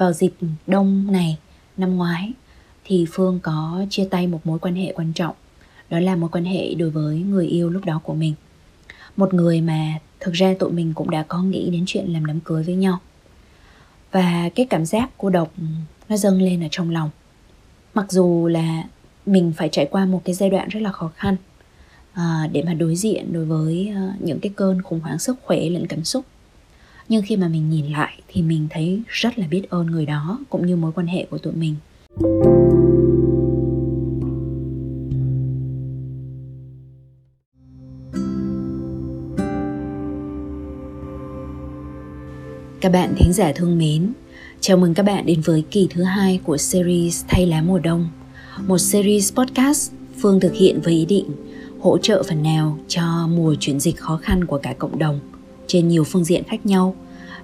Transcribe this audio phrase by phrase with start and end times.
[0.00, 0.32] vào dịp
[0.66, 1.38] đông này
[1.76, 2.32] năm ngoái
[2.84, 5.34] thì Phương có chia tay một mối quan hệ quan trọng.
[5.90, 8.34] Đó là mối quan hệ đối với người yêu lúc đó của mình.
[9.16, 12.40] Một người mà thực ra tụi mình cũng đã có nghĩ đến chuyện làm đám
[12.40, 12.98] cưới với nhau.
[14.12, 15.52] Và cái cảm giác cô độc
[16.08, 17.10] nó dâng lên ở trong lòng.
[17.94, 18.84] Mặc dù là
[19.26, 21.36] mình phải trải qua một cái giai đoạn rất là khó khăn
[22.12, 25.60] à, để mà đối diện đối với à, những cái cơn khủng hoảng sức khỏe
[25.70, 26.24] lẫn cảm xúc
[27.10, 30.38] nhưng khi mà mình nhìn lại thì mình thấy rất là biết ơn người đó
[30.50, 31.74] cũng như mối quan hệ của tụi mình.
[42.80, 44.12] Các bạn thính giả thương mến,
[44.60, 48.08] chào mừng các bạn đến với kỳ thứ hai của series Thay lá mùa đông,
[48.66, 49.92] một series podcast
[50.22, 51.30] Phương thực hiện với ý định
[51.80, 55.20] hỗ trợ phần nào cho mùa chuyển dịch khó khăn của cả cộng đồng
[55.70, 56.94] trên nhiều phương diện khác nhau,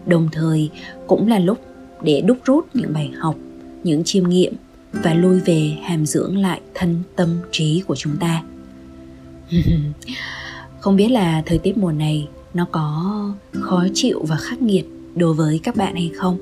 [0.06, 0.70] đồng thời
[1.06, 1.58] cũng là lúc
[2.02, 3.36] để đúc rút những bài học,
[3.84, 4.54] những chiêm nghiệm
[4.92, 8.42] và lui về hàm dưỡng lại thân tâm trí của chúng ta.
[10.80, 13.12] Không biết là thời tiết mùa này nó có
[13.52, 16.38] khó chịu và khắc nghiệt đối với các bạn hay không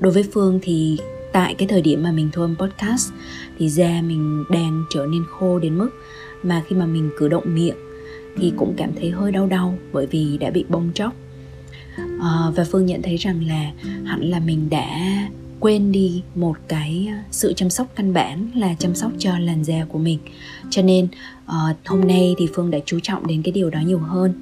[0.00, 0.98] đối với phương thì
[1.32, 3.12] tại cái thời điểm mà mình thu âm podcast
[3.58, 5.90] thì da mình đang trở nên khô đến mức
[6.42, 7.76] mà khi mà mình cử động miệng
[8.36, 11.14] thì cũng cảm thấy hơi đau đau bởi vì đã bị bong chóc
[12.16, 13.72] uh, và phương nhận thấy rằng là
[14.04, 14.88] hẳn là mình đã
[15.60, 19.64] quên đi một cái ờ, sự chăm sóc căn bản là chăm sóc cho làn
[19.64, 20.18] da của mình.
[20.70, 21.08] Cho nên
[21.46, 24.32] uh, hôm nay thì phương đã chú trọng đến cái điều đó nhiều hơn.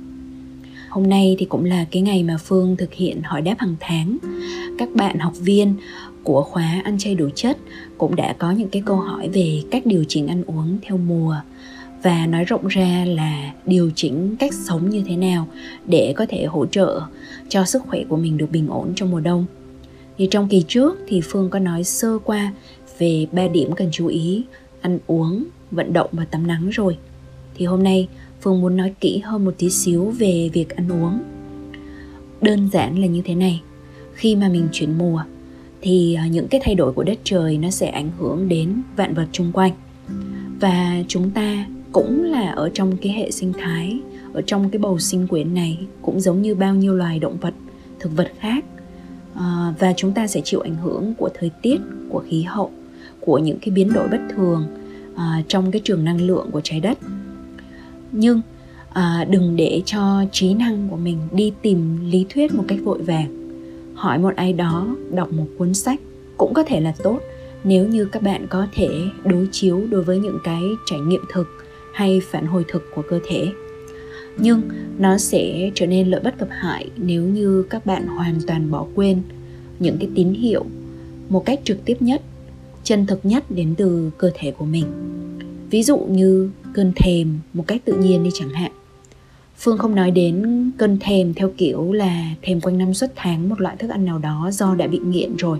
[0.88, 4.18] Hôm nay thì cũng là cái ngày mà Phương thực hiện hỏi đáp hàng tháng.
[4.78, 5.74] Các bạn học viên
[6.22, 7.58] của khóa ăn chay đủ chất
[7.98, 11.36] cũng đã có những cái câu hỏi về cách điều chỉnh ăn uống theo mùa
[12.02, 15.48] và nói rộng ra là điều chỉnh cách sống như thế nào
[15.86, 17.00] để có thể hỗ trợ
[17.48, 19.46] cho sức khỏe của mình được bình ổn trong mùa đông.
[20.18, 22.52] Thì trong kỳ trước thì Phương có nói sơ qua
[22.98, 24.44] về ba điểm cần chú ý
[24.80, 26.98] ăn uống, vận động và tắm nắng rồi.
[27.54, 28.08] Thì hôm nay
[28.40, 31.18] Phương muốn nói kỹ hơn một tí xíu về việc ăn uống.
[32.40, 33.62] Đơn giản là như thế này,
[34.14, 35.22] khi mà mình chuyển mùa
[35.80, 39.14] thì à, những cái thay đổi của đất trời nó sẽ ảnh hưởng đến vạn
[39.14, 39.72] vật xung quanh.
[40.60, 41.66] Và chúng ta
[41.98, 43.98] cũng là ở trong cái hệ sinh thái,
[44.32, 47.54] ở trong cái bầu sinh quyển này cũng giống như bao nhiêu loài động vật,
[48.00, 48.64] thực vật khác.
[49.34, 52.70] À, và chúng ta sẽ chịu ảnh hưởng của thời tiết, của khí hậu,
[53.20, 54.66] của những cái biến đổi bất thường
[55.16, 56.98] à, trong cái trường năng lượng của trái đất.
[58.12, 58.40] Nhưng
[58.92, 63.02] à, đừng để cho trí năng của mình đi tìm lý thuyết một cách vội
[63.02, 63.50] vàng.
[63.94, 66.00] Hỏi một ai đó đọc một cuốn sách
[66.36, 67.18] cũng có thể là tốt
[67.64, 68.88] nếu như các bạn có thể
[69.24, 71.48] đối chiếu đối với những cái trải nghiệm thực
[71.92, 73.46] hay phản hồi thực của cơ thể.
[74.36, 74.62] Nhưng
[74.98, 78.86] nó sẽ trở nên lợi bất cập hại nếu như các bạn hoàn toàn bỏ
[78.94, 79.22] quên
[79.78, 80.64] những cái tín hiệu
[81.28, 82.22] một cách trực tiếp nhất,
[82.84, 84.84] chân thực nhất đến từ cơ thể của mình.
[85.70, 88.72] Ví dụ như cơn thèm một cách tự nhiên đi chẳng hạn.
[89.58, 93.60] Phương không nói đến cơn thèm theo kiểu là thèm quanh năm suốt tháng một
[93.60, 95.58] loại thức ăn nào đó do đã bị nghiện rồi.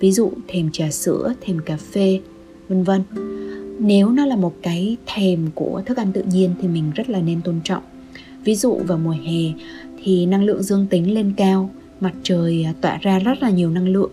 [0.00, 2.20] Ví dụ thèm trà sữa, thèm cà phê,
[2.68, 3.02] vân vân
[3.78, 7.20] nếu nó là một cái thèm của thức ăn tự nhiên thì mình rất là
[7.20, 7.82] nên tôn trọng.
[8.44, 9.52] Ví dụ vào mùa hè
[10.02, 11.70] thì năng lượng dương tính lên cao
[12.00, 14.10] mặt trời à, tỏa ra rất là nhiều năng lượng.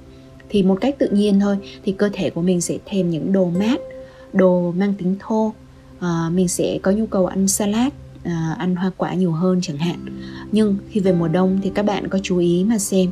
[0.49, 3.49] Thì một cách tự nhiên thôi thì cơ thể của mình sẽ thèm những đồ
[3.59, 3.81] mát
[4.33, 5.53] đồ mang tính thô.
[5.99, 7.93] À, mình sẽ có nhu cầu ăn salad
[8.23, 9.99] à, ăn hoa quả nhiều hơn chẳng hạn.
[10.51, 13.11] Nhưng khi về mùa đông thì các bạn có chú ý mà xem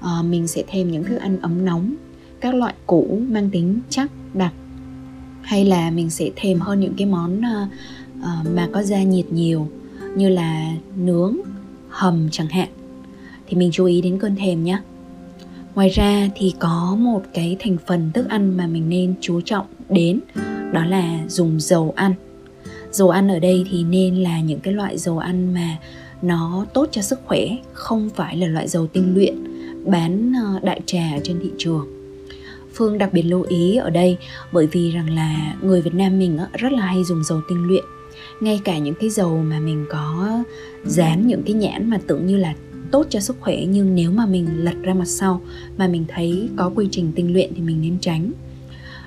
[0.00, 1.94] à, mình sẽ thêm những thức ăn ấm nóng
[2.40, 4.52] các loại củ mang tính chắc đặc
[5.42, 7.68] hay là mình sẽ thêm hơn những cái món uh,
[8.18, 9.68] uh, mà có da nhiệt nhiều
[10.16, 11.36] như là nướng
[11.88, 12.68] hầm chẳng hạn
[13.46, 14.78] thì mình chú ý đến cơn thèm nhé
[15.74, 19.66] ngoài ra thì có một cái thành phần thức ăn mà mình nên chú trọng
[19.88, 20.20] đến
[20.72, 22.14] đó là dùng dầu ăn.
[22.90, 25.76] Dầu ăn ở đây thì nên là những cái loại dầu ăn mà
[26.22, 29.34] nó tốt cho sức khỏe không phải là loại dầu tinh luyện
[29.84, 32.01] bán ờ, đại trà trên thị trường
[32.74, 34.16] phương đặc biệt lưu ý ở đây
[34.52, 37.84] bởi vì rằng là người việt nam mình rất là hay dùng dầu tinh luyện.
[38.40, 40.42] Ngay cả những cái dầu mà mình có
[40.84, 42.54] dán những cái nhãn mà tưởng như là
[42.90, 45.40] tốt cho sức khỏe nhưng nếu mà mình lật ra mặt sau
[45.76, 48.32] mà mình thấy có quy trình tinh luyện thì mình nên tránh.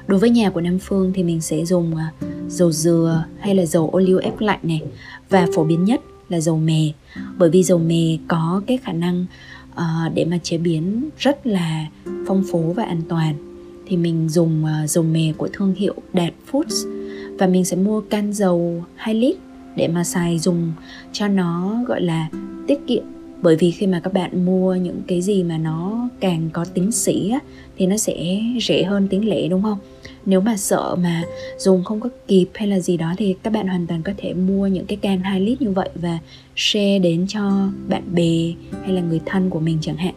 [0.07, 2.11] Đối với nhà của nam phương thì mình sẽ dùng à,
[2.47, 4.81] dầu dừa hay là dầu ô liu ép lạnh này.
[5.29, 6.91] Và phổ biến nhất là dầu mè
[7.37, 9.25] bởi vì dầu mè có cái khả năng
[9.71, 11.85] uh, để mà chế biến rất là
[12.27, 13.54] phong phú và an toàn
[13.87, 17.05] thì mình dùng uh, dầu mè của thương hiệu Đạt Foods.
[17.37, 19.35] Và mình sẽ mua can dầu 2 lít
[19.75, 20.71] để mà xài dùng
[21.11, 22.29] cho nó gọi là
[22.67, 23.03] tiết kiệm.
[23.41, 26.91] Bởi vì khi mà các bạn mua những cái gì mà nó càng có tính
[26.91, 27.39] sĩ á,
[27.77, 29.77] thì nó sẽ rẻ hơn tính lẻ đúng không?
[30.25, 31.23] Nếu mà sợ mà
[31.57, 34.33] dùng không có kịp hay là gì đó thì các bạn hoàn toàn có thể
[34.33, 36.19] mua những cái can 2 lít như vậy và
[36.55, 40.13] share đến cho bạn bè hay là người thân của mình chẳng hạn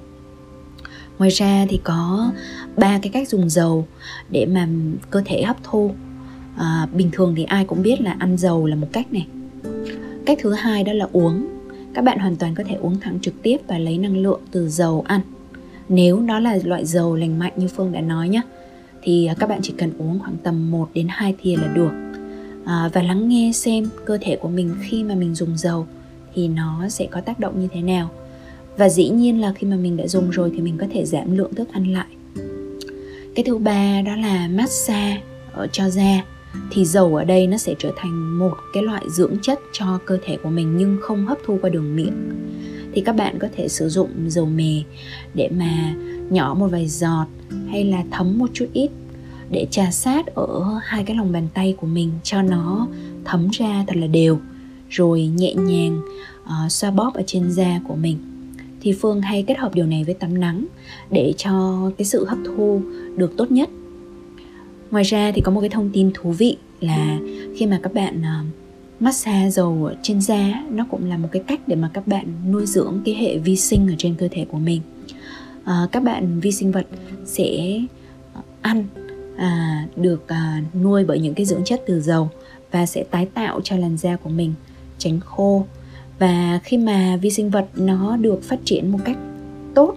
[1.19, 2.31] ngoài ra thì có
[2.77, 3.87] ba cái cách dùng dầu
[4.31, 4.69] để mà
[5.11, 5.91] cơ thể hấp thu.
[6.57, 9.27] À, bình thường thì ai cũng biết là ăn dầu là một cách này.
[10.27, 11.47] Cách thứ hai đó là uống.
[11.95, 14.69] Các bạn hoàn toàn có thể uống thẳng trực tiếp và lấy năng lượng từ
[14.69, 15.21] dầu ăn.
[15.89, 18.43] Nếu đó là loại dầu lành mạnh như phương đã nói nhé
[19.03, 21.91] thì các bạn chỉ cần uống khoảng tầm 1 đến 2 thìa là được.
[22.65, 25.87] À, và lắng nghe xem cơ thể của mình khi mà mình dùng dầu
[26.35, 28.11] thì nó sẽ có tác động như thế nào
[28.79, 31.37] và dĩ nhiên là khi mà mình đã dùng rồi thì mình có thể giảm
[31.37, 32.07] lượng thức ăn lại.
[33.35, 35.23] Cái thứ ba đó là massage
[35.53, 36.25] ờ, cho da.
[36.71, 40.19] Thì dầu ở đây nó sẽ trở thành một cái loại dưỡng chất cho cơ
[40.25, 42.31] thể của mình nhưng không hấp thu qua đường miệng.
[42.93, 44.83] Thì các bạn có thể sử dụng dầu mè
[45.35, 45.95] để mà
[46.31, 47.27] nhỏ một vài giọt
[47.69, 48.91] hay là thấm một chút ít
[49.51, 52.89] để trà sát ở hai cái lòng bàn tay của mình cho nó
[53.25, 54.39] thấm ra thật là đều
[54.89, 56.01] rồi nhẹ nhàng
[56.43, 58.38] uh, xoa bóp ở trên da của mình
[58.81, 60.67] thì phương hay kết hợp điều này với tắm nắng
[61.11, 62.83] để cho cái sự hấp thu
[63.17, 63.69] được tốt nhất.
[64.91, 67.19] Ngoài ra thì có một cái thông tin thú vị là
[67.57, 68.45] khi mà các bạn ờ,
[69.01, 72.27] massage dầu ở trên da nó cũng là một cái cách để mà các bạn
[72.53, 74.81] nuôi dưỡng cái hệ vi sinh ở trên cơ thể của mình.
[75.65, 76.87] À, các bạn vi sinh vật
[77.25, 77.79] sẽ
[78.35, 78.85] ờ, ăn
[79.37, 82.31] à, được à, nuôi bởi những cái dưỡng chất từ dầu
[82.71, 84.55] và sẽ tái tạo cho làn da của mình
[84.99, 85.67] tránh khô
[86.19, 89.17] và khi mà vi sinh vật nó được phát triển một cách
[89.75, 89.95] tốt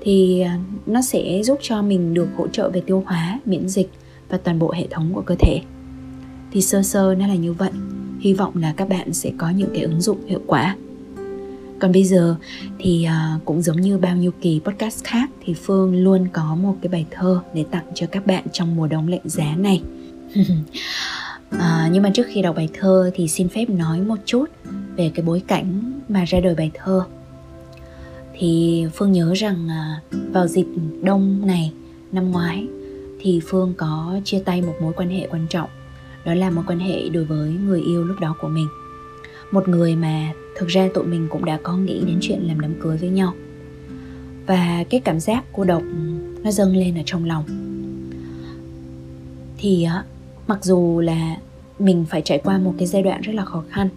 [0.00, 3.90] thì à, nó sẽ giúp cho mình được hỗ trợ về tiêu hóa, miễn dịch
[4.28, 5.60] và toàn bộ hệ thống của cơ thể.
[6.52, 7.70] Thì sơ sơ nó là như vậy.
[8.20, 10.76] Hy vọng là các bạn sẽ có những cái ứng dụng hiệu quả.
[11.78, 12.36] Còn bây giờ
[12.78, 16.76] thì à, cũng giống như bao nhiêu kỳ podcast khác thì phương luôn có một
[16.82, 19.82] cái bài thơ để tặng cho các bạn trong mùa đông lạnh giá này.
[21.58, 24.44] à, nhưng mà trước khi đọc bài thơ thì xin phép nói một chút
[24.96, 27.04] về cái bối cảnh mà ra đời bài thơ.
[28.38, 30.66] Thì phương nhớ rằng à, vào dịp
[31.02, 31.72] đông này
[32.12, 32.66] năm ngoái
[33.20, 35.70] thì phương có chia tay một mối quan hệ quan trọng
[36.24, 38.68] đó là mối quan hệ đối với người yêu lúc đó của mình.
[39.50, 42.74] Một người mà thực ra tụi mình cũng đã có nghĩ đến chuyện làm đám
[42.80, 43.34] cưới với nhau.
[44.46, 45.82] Và cái cảm giác cô độc
[46.42, 47.44] nó dâng lên ở trong lòng.
[49.58, 49.86] Thì
[50.46, 51.36] mặc dù là
[51.78, 53.88] mình phải trải qua một cái giai đoạn rất là khó khăn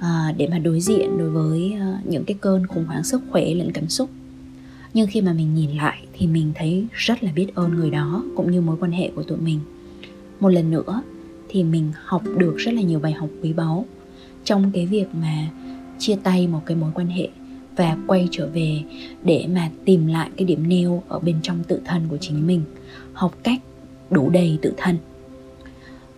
[0.00, 3.54] à, để mà đối diện đối với à, những cái cơn khủng hoảng sức khỏe
[3.54, 4.10] lẫn cảm xúc.
[4.94, 8.24] Nhưng khi mà mình nhìn lại thì mình thấy rất là biết ơn người đó
[8.36, 9.60] cũng như mối quan hệ của tụi mình.
[10.40, 11.02] Một lần nữa
[11.48, 13.86] thì mình học được rất là nhiều bài học quý báu
[14.44, 15.48] trong cái việc mà
[15.98, 17.28] chia tay một cái mối quan hệ
[17.76, 18.82] và quay trở về
[19.24, 22.62] để mà tìm lại cái điểm neo ở bên trong tự thân của chính mình
[23.12, 23.60] học cách
[24.10, 24.96] đủ đầy tự thân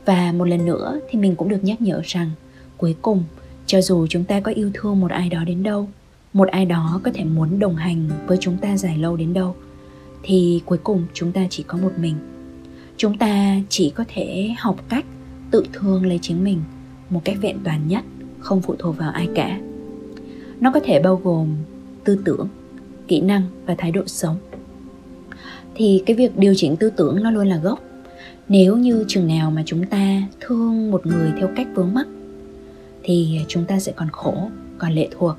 [0.07, 2.31] và một lần nữa thì mình cũng được nhắc nhở rằng,
[2.77, 3.25] cuối cùng,
[3.67, 5.89] cho dù chúng ta có yêu thương một ai đó đến đâu,
[6.33, 9.57] một ai đó có thể muốn đồng hành với chúng ta dài lâu đến đâu,
[10.23, 12.15] thì cuối cùng chúng ta chỉ có một mình.
[12.97, 15.05] Chúng ta chỉ có thể học cách
[15.51, 16.61] tự thương lấy chính mình
[17.11, 18.05] một cách vẹn toàn nhất,
[18.39, 19.61] không phụ thuộc vào ai cả.
[20.61, 21.49] Nó có thể bao gồm
[22.05, 22.49] tư tưởng,
[23.09, 24.37] kỹ năng và thái độ sống.
[25.75, 27.81] Thì cái việc điều chỉnh tư tưởng nó luôn là gốc
[28.49, 32.07] nếu như chừng nào mà chúng ta thương một người theo cách vướng mắc
[33.03, 35.37] thì chúng ta sẽ còn khổ còn lệ thuộc.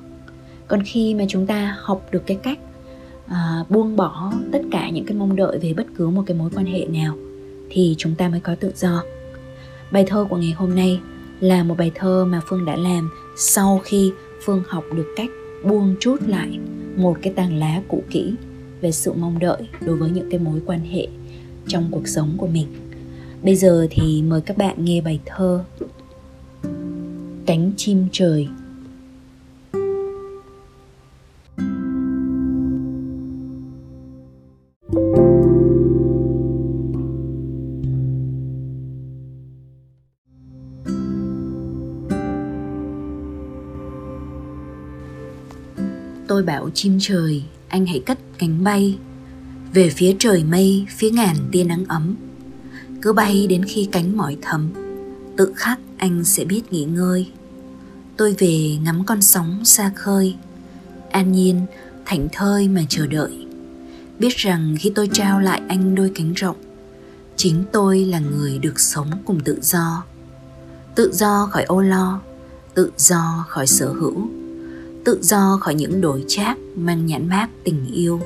[0.68, 2.58] Còn khi mà chúng ta học được cái cách
[3.26, 6.50] à, buông bỏ tất cả những cái mong đợi về bất cứ một cái mối
[6.54, 7.16] quan hệ nào
[7.70, 9.02] thì chúng ta mới có tự do.
[9.92, 11.00] Bài thơ của ngày hôm nay
[11.40, 14.12] là một bài thơ mà phương đã làm sau khi
[14.44, 15.30] phương học được cách
[15.64, 16.58] buông chút lại
[16.96, 18.34] một cái tàng lá cũ kỹ
[18.80, 21.08] về sự mong đợi đối với những cái mối quan hệ
[21.68, 22.66] trong cuộc sống của mình
[23.42, 25.64] bây giờ thì mời các bạn nghe bài thơ
[27.46, 28.48] cánh chim trời.
[46.28, 48.98] Tôi bảo chim trời, anh hãy cất cánh bay.
[49.74, 52.16] Về phía trời mây, phía ngàn tia nắng ấm
[53.02, 54.70] cứ bay đến khi cánh mỏi thấm
[55.38, 57.30] tự khắc anh sẽ biết nghỉ ngơi.
[58.16, 60.36] Tôi về ngắm con sóng xa khơi.
[61.10, 61.66] An nhiên,
[62.06, 63.46] thảnh thơi mà chờ đợi.
[64.18, 66.56] Biết rằng khi tôi trao lại anh đôi cánh rộng,
[67.36, 70.04] chính tôi là người được sống cùng tự do.
[70.94, 72.20] Tự do khỏi ô lo,
[72.74, 74.28] tự do khỏi sở hữu,
[75.04, 78.20] tự do khỏi những đổi trác mang nhãn mát tình yêu.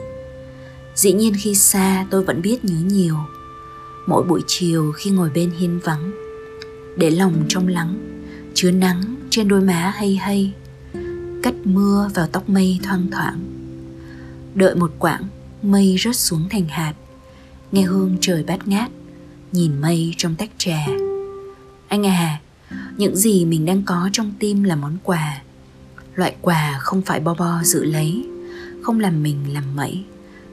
[0.94, 3.16] Dĩ nhiên khi xa tôi vẫn biết nhớ nhiều
[4.06, 6.12] mỗi buổi chiều khi ngồi bên hiên vắng.
[6.96, 7.94] Để lòng trong lắng,
[8.54, 10.52] chứa nắng trên đôi má hay hay
[11.42, 13.40] cắt mưa vào tóc mây thoang thoảng.
[14.54, 15.22] Đợi một quãng,
[15.62, 16.94] mây rớt xuống thành hạt,
[17.72, 18.90] nghe hương trời bát ngát,
[19.52, 20.86] nhìn mây trong tách trà.
[21.88, 22.40] Anh à
[22.96, 25.42] những gì mình đang có trong tim là món quà.
[26.14, 28.26] Loại quà không phải bo bo giữ lấy,
[28.82, 30.04] không làm mình làm mẩy,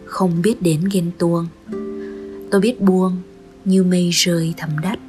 [0.06, 1.48] không biết đến ghen tuông.
[2.52, 3.22] Tôi biết buông
[3.70, 5.00] như mây rơi thấm đất.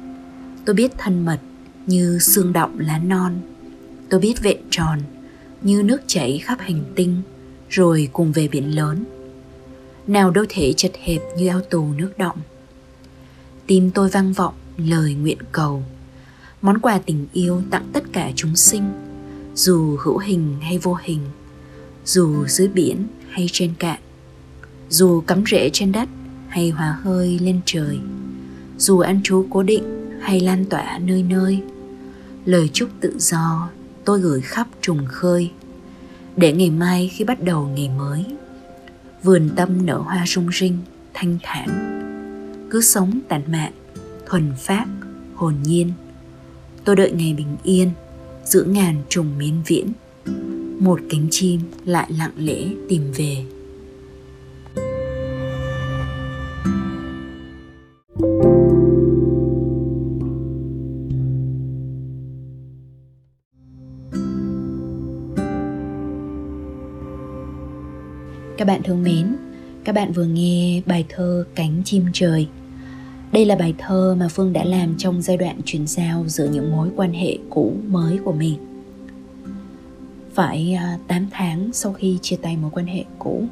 [0.65, 1.39] Tôi biết thân mật
[1.85, 3.33] như xương động lá non.
[4.09, 4.99] Tôi biết vẹn tròn
[5.61, 7.21] như nước chảy khắp hành tinh,
[7.69, 9.03] rồi cùng về biển lớn.
[10.07, 12.37] Nào đâu thể chật hẹp như ao tù nước động
[13.71, 15.83] tim tôi vang vọng lời nguyện cầu.
[16.61, 18.83] Món quà tình yêu tặng tất cả chúng sinh,
[19.55, 21.19] dù hữu hình hay vô hình,
[22.05, 23.99] dù dưới biển hay trên cạn,
[24.89, 26.09] dù cắm rễ trên đất
[26.47, 27.99] hay hòa hơi lên trời
[28.81, 29.83] dù ăn trú cố định
[30.21, 31.61] hay lan tỏa nơi nơi.
[32.45, 33.69] Lời chúc tự do
[34.05, 35.51] tôi gửi khắp trùng khơi,
[36.37, 38.25] để ngày mai khi bắt đầu ngày mới,
[39.23, 40.77] vườn tâm nở hoa rung rinh,
[41.13, 41.67] thanh thản.
[42.71, 43.71] Cứ sống tản mạn,
[44.25, 44.85] thuần phát
[45.35, 45.91] hồn nhiên.
[46.83, 47.89] Tôi đợi ngày bình yên
[48.45, 49.91] giữa ngàn trùng miên viễn.
[50.79, 53.45] Một cánh chim lại lặng lẽ tìm về.
[68.57, 69.35] Các bạn thương mến,
[69.83, 72.47] các bạn vừa nghe bài thơ Cánh chim trời.
[73.31, 76.71] Đây là bài thơ mà Phương đã làm trong giai đoạn chuyển giao giữa những
[76.71, 78.55] mối quan hệ cũ mới của mình.
[80.33, 83.43] Phải à, 8 tháng sau khi chia tay mối quan hệ cũ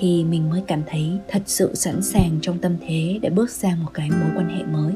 [0.00, 3.84] thì mình mới cảm thấy thật sự sẵn sàng trong tâm thế để bước sang
[3.84, 4.92] một cái mối quan hệ mới.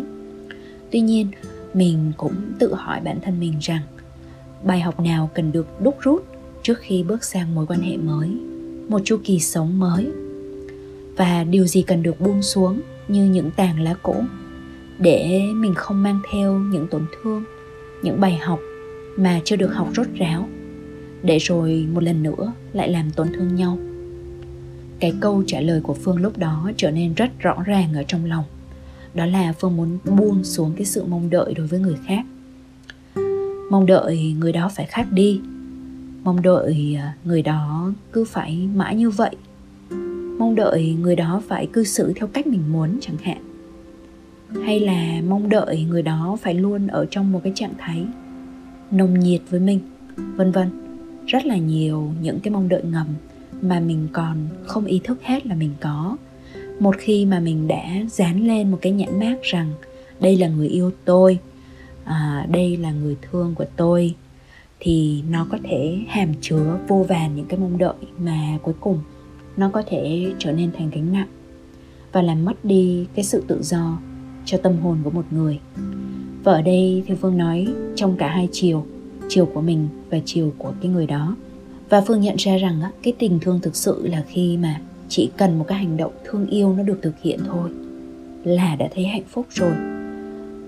[0.91, 1.31] Tuy nhiên,
[1.75, 3.83] mình cũng tự hỏi bản thân mình rằng
[4.65, 6.25] bài học nào cần được đúc rút
[6.63, 8.29] trước khi bước sang mối quan hệ mới
[8.89, 10.07] một chu kỳ sống mới.
[11.17, 14.17] Và điều gì cần được buông xuống như những tàn lá cũ
[14.99, 17.45] để mình không mang theo những tổn thương,
[18.03, 18.61] những bài học
[19.17, 20.49] mà chưa được học rốt ráo,
[21.23, 23.79] để rồi một lần nữa lại làm tổn thương nhau?
[25.01, 28.25] Cái câu trả lời của phương lúc đó trở nên rất rõ ràng ở trong
[28.25, 28.45] lòng.
[29.15, 32.25] Đó là phương muốn buông xuống cái sự mong đợi đối với người khác.
[33.71, 35.41] Mong đợi người đó phải khác đi
[36.25, 39.37] mong đợi à, người đó cứ phải mãi như vậy.
[40.39, 43.39] Mong đợi người đó phải cư xử theo cách mình muốn chẳng hạn.
[44.65, 48.05] Hay là mong đợi người đó phải luôn ở trong một cái trạng thái
[48.91, 49.81] nồng nhiệt với mình
[50.17, 50.69] vân vân.
[51.27, 53.07] Rất là nhiều những cái mong đợi ngầm
[53.63, 56.17] mà mình còn không ý thức hết là mình có.
[56.81, 59.73] Một khi mà mình đã dán lên một cái nhãn mác rằng
[60.21, 61.39] đây là người yêu tôi
[62.05, 64.15] à, đây là người thương của tôi
[64.81, 69.01] thì nó có thể hàm chứa vô vàn những cái mong đợi mà cuối cùng
[69.57, 71.29] nó có thể trở nên thành gánh nặng
[72.13, 73.99] và làm mất đi cái sự tự do
[74.45, 75.61] cho tâm hồn của một người.
[76.45, 77.67] Và ở đây thì phương nói,
[77.97, 78.87] trong cả hai chiều
[79.29, 81.37] chiều của mình và chiều của cái người đó.
[81.89, 85.59] Và phương nhận ra rằng cái tình thương thực sự là khi mà chỉ cần
[85.59, 87.71] một cái hành động thương yêu nó được thực hiện thôi
[88.45, 89.73] là đã thấy hạnh phúc rồi.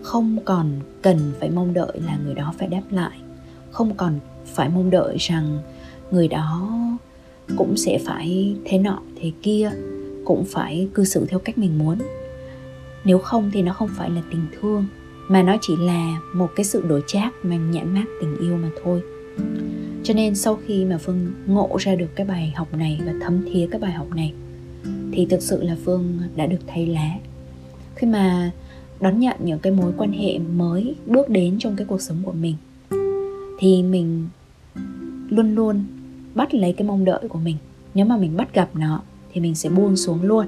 [0.02, 0.70] Không còn
[1.02, 3.18] cần phải mong đợi là người đó phải đáp lại
[3.70, 5.58] không còn phải mong đợi rằng
[6.10, 6.70] người đó
[7.56, 9.70] cũng sẽ phải thế nọ thế kia,
[10.24, 11.98] cũng phải cư xử theo cách mình muốn.
[13.04, 14.86] Nếu không thì nó không phải là tình thương,
[15.28, 18.70] mà nó chỉ là một cái sự đổi trác mang nhãn mát tình yêu mà
[18.84, 19.02] thôi.
[20.04, 23.42] Cho nên sau khi mà phương ngộ ra được cái bài học này và thấm
[23.52, 24.32] thía cái bài học này,
[25.12, 27.10] thì thực sự là phương đã được thay lá.
[27.94, 28.50] Khi mà
[29.00, 32.32] đón nhận những cái mối quan hệ mới bước đến trong cái cuộc sống của
[32.32, 32.54] mình
[33.60, 34.28] thì mình
[35.28, 35.84] luôn luôn
[36.34, 37.56] bắt lấy cái mong đợi của mình.
[37.94, 39.02] Nếu mà mình bắt gặp nó,
[39.32, 40.46] thì mình sẽ buông xuống luôn.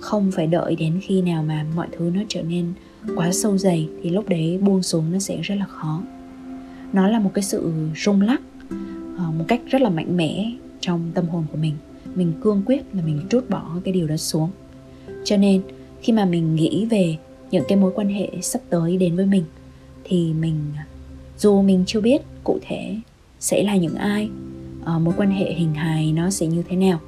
[0.00, 2.72] Không phải đợi đến khi nào mà mọi thứ nó trở nên
[3.16, 6.02] quá sâu dày, thì lúc đấy buông xuống nó sẽ rất là khó.
[6.92, 8.40] Nó là một cái sự rung lắc
[9.18, 11.74] ờ, một cách rất là mạnh mẽ trong tâm hồn của mình.
[12.14, 14.50] Mình cương quyết là mình trút bỏ cái điều đó xuống.
[15.24, 15.62] Cho nên,
[16.00, 17.16] khi mà mình nghĩ về
[17.50, 19.44] những cái mối quan hệ sắp tới đến với mình,
[20.04, 20.54] thì mình
[21.38, 22.96] dù mình chưa biết cụ thể
[23.40, 24.30] sẽ là những ai
[24.82, 27.00] uh, mối quan hệ hình hài nó sẽ như thế nào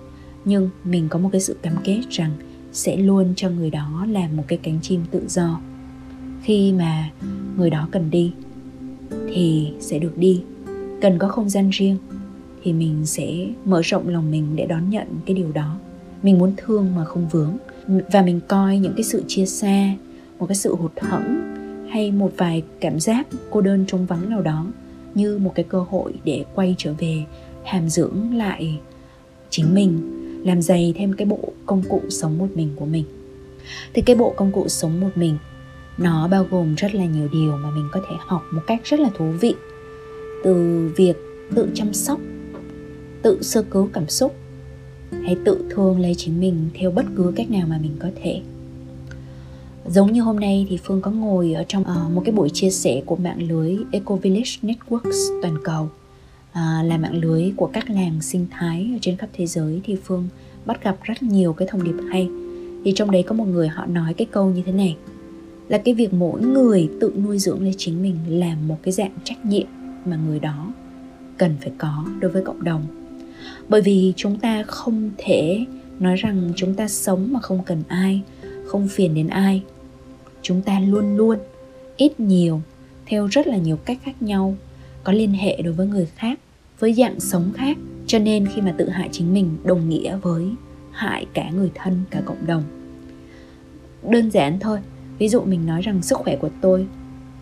[0.44, 2.30] nhưng mình có một cái sự cam kết rằng
[2.72, 5.60] sẽ luôn cho người đó làm một cái cánh chim tự do.
[6.42, 7.10] Khi mà
[7.56, 8.32] người đó cần đi
[9.34, 10.42] thì sẽ được đi
[11.00, 11.96] cần có không gian riêng
[12.62, 15.76] thì mình sẽ mở rộng lòng mình để đón nhận cái điều đó.
[16.22, 17.56] Mình muốn thương mà không vướng
[18.12, 19.94] và mình coi những cái sự chia xa
[20.38, 21.49] một cái sự hụt hẫng
[21.90, 24.66] hay một vài cảm giác cô đơn trống vắng nào đó,
[25.14, 27.24] như một cái cơ hội để quay trở về,
[27.64, 28.78] hàm dưỡng lại
[29.50, 30.00] chính mình,
[30.44, 33.04] làm dày thêm cái bộ công cụ sống một mình của mình.
[33.92, 35.38] Thì cái bộ công cụ sống một mình,
[35.98, 39.00] nó bao gồm rất là nhiều điều mà mình có thể học một cách rất
[39.00, 39.54] là thú vị.
[40.44, 41.16] Từ việc
[41.54, 42.20] tự chăm sóc,
[43.22, 44.34] tự sơ cứu cảm xúc,
[45.10, 48.40] hay tự thương lấy chính mình theo bất cứ cách nào mà mình có thể
[49.86, 52.70] giống như hôm nay thì phương có ngồi ở trong uh, một cái buổi chia
[52.70, 55.84] sẻ của mạng lưới eco village networks toàn cầu.
[55.84, 59.96] Uh, là mạng lưới của các làng sinh thái ở trên khắp thế giới thì
[60.04, 60.28] phương
[60.66, 62.28] bắt gặp rất nhiều cái thông điệp hay.
[62.84, 64.96] Thì trong đấy có một người họ nói cái câu như thế này
[65.68, 69.12] là cái việc mỗi người tự nuôi dưỡng lấy chính mình là một cái dạng
[69.24, 69.66] trách nhiệm
[70.04, 70.72] mà người đó
[71.38, 72.82] cần phải có đối với cộng đồng.
[73.68, 75.64] Bởi vì chúng ta không thể
[76.00, 78.22] nói rằng chúng ta sống mà không cần ai
[78.70, 79.62] không phiền đến ai.
[80.42, 81.38] Chúng ta luôn luôn,
[81.96, 82.60] ít nhiều,
[83.06, 84.54] theo rất là nhiều cách khác nhau,
[85.04, 86.40] có liên hệ đối với người khác,
[86.78, 87.76] với dạng sống khác.
[88.06, 90.44] Cho nên khi mà tự hại chính mình đồng nghĩa với
[90.90, 92.62] hại cả người thân, cả cộng đồng.
[94.08, 94.78] Đơn giản thôi,
[95.18, 96.86] ví dụ mình nói rằng sức khỏe của tôi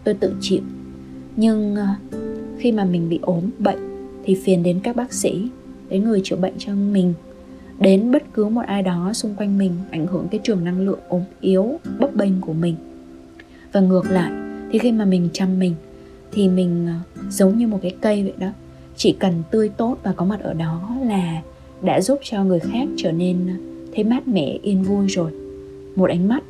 [0.05, 0.61] tôi tự chịu.
[1.37, 1.87] Nhưng ờ,
[2.59, 5.49] khi mà mình bị ốm, bệnh, thì phiền đến các bác sĩ,
[5.89, 7.15] đến người chữa bệnh cho mình
[7.81, 10.99] đến bất cứ một ai đó xung quanh mình ảnh hưởng cái trường năng lượng
[11.09, 12.75] ốm yếu, bấp bênh của mình.
[13.73, 14.33] Và ngược lại,
[14.71, 15.75] thì khi mà mình chăm mình,
[16.33, 18.49] thì mình ờ, giống như một cái cây vậy đó,
[18.97, 21.43] chỉ cần tươi tốt và có mặt ở đó là
[21.83, 23.55] đã giúp cho người khác trở nên ờ,
[23.95, 25.33] thấy mát mẻ, yên vui rồi.
[25.97, 26.45] Một ánh mắt,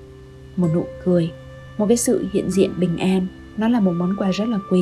[0.56, 1.30] một nụ cười,
[1.78, 4.80] một cái sự hiện diện bình an, nó là một món quà rất là quý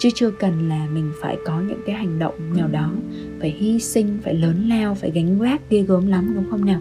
[0.00, 2.92] chứ chưa cần là mình phải có những cái hành động nào đó,
[3.40, 6.80] phải hy sinh, phải lớn lao, phải gánh vác ghê gớm lắm, đúng không nào?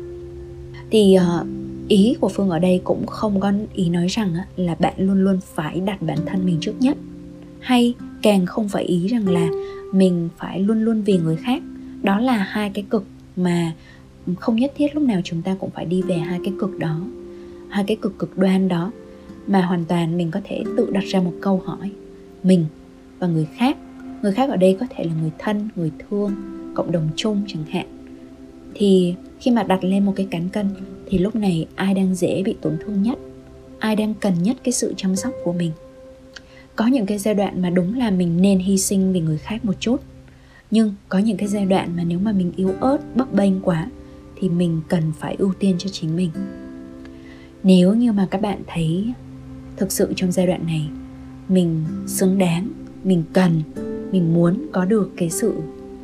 [0.91, 1.45] Thì ờ,
[1.87, 5.39] ý của phương ở đây cũng không có ý nói rằng là bạn luôn luôn
[5.53, 6.97] phải đặt bản thân mình trước nhất.
[7.59, 9.47] Hay càng không phải ý rằng là
[9.93, 11.63] mình phải luôn luôn vì người khác.
[12.03, 13.03] Đó là hai cái cực
[13.35, 13.73] mà
[14.39, 17.01] không nhất thiết lúc nào chúng ta cũng phải đi về hai cái cực đó,
[17.69, 18.91] hai cái cực cực đoan đó,
[19.47, 21.91] mà hoàn toàn mình có thể tự đặt ra một câu hỏi.
[22.43, 22.65] Mình
[23.19, 23.77] và người khác.
[24.21, 26.31] Người khác ở đây có thể là người thân, người thương,
[26.75, 27.85] cộng đồng chung chẳng hạn.
[28.73, 30.69] Thì khi mà đặt lên một cái cán cân,
[31.05, 33.19] thì lúc này ai đang dễ bị tổn thương nhất?
[33.79, 35.71] Ai đang cần nhất cái sự chăm sóc của mình?
[36.75, 39.65] Có những cái giai đoạn mà đúng là mình nên hy sinh vì người khác
[39.65, 40.01] một chút.
[40.71, 43.89] Nhưng có những cái giai đoạn mà nếu mà mình yếu ớt, bấp bênh quá,
[44.35, 46.29] thì mình cần phải ưu tiên cho chính mình.
[47.63, 49.13] Nếu như mà các bạn thấy
[49.77, 50.89] thực sự trong giai đoạn này
[51.49, 52.69] mình xứng đáng
[53.03, 53.61] mình cần,
[54.11, 55.53] mình muốn có được cái sự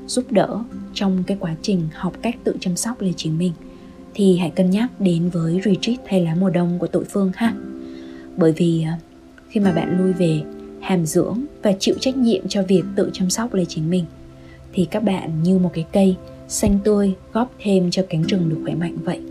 [0.07, 3.53] giúp đỡ trong cái quá trình học cách tự chăm sóc lấy chính mình.
[4.13, 7.55] Thì hãy cân nhắc đến với retreat thay lá mùa đông của tội phương ha.
[8.37, 8.99] Bởi vì à,
[9.49, 10.41] khi mà bạn lui về,
[10.81, 14.05] hàm dưỡng và chịu trách nhiệm cho việc tự chăm sóc lấy chính mình,
[14.73, 16.15] thì các bạn như một cái cây
[16.47, 19.21] xanh tươi góp thêm cho cánh rừng được khỏe mạnh vậy.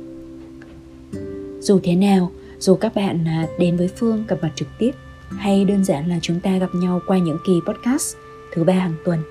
[1.60, 4.90] Dù thế nào, dù các bạn à, đến với phương gặp mặt trực tiếp
[5.38, 8.16] hay đơn giản là chúng ta gặp nhau qua những kỳ podcast
[8.52, 9.22] thứ ba hàng tuần,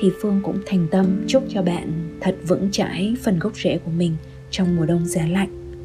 [0.00, 3.90] thì phương cũng thành tâm chúc cho bạn thật vững chãi phần gốc rễ của
[3.90, 4.16] mình
[4.50, 5.78] trong mùa đông giá lạnh.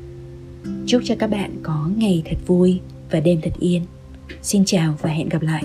[0.87, 2.79] Chúc cho các bạn có ngày thật vui
[3.11, 3.81] và đêm thật yên.
[4.41, 5.63] Xin chào và hẹn gặp lại.